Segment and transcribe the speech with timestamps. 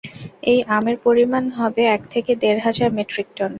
[0.43, 3.49] এই আমের পরিমাণ হবে এক থেকে দেড় হাজার মেট্রিক টন।